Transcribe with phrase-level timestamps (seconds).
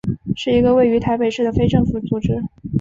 [0.35, 2.41] 是一个位于台北市的非政府组织。